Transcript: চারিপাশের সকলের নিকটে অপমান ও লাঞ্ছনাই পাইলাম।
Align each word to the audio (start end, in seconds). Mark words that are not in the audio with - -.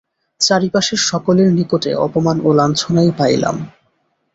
চারিপাশের 0.41 0.99
সকলের 1.03 1.49
নিকটে 1.53 1.91
অপমান 1.97 2.37
ও 2.43 2.49
লাঞ্ছনাই 2.53 3.09
পাইলাম। 3.17 3.55